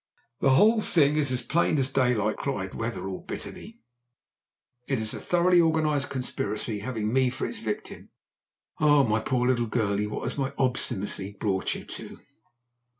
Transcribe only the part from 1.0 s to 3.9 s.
is as plain as daylight," cried Wetherell bitterly.